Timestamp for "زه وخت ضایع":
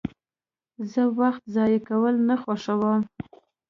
0.91-1.79